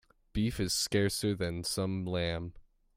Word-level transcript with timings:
Beef 0.33 0.59
is 0.59 0.73
scarcer 0.73 1.35
than 1.35 1.63
some 1.63 2.07
lamb. 2.07 2.53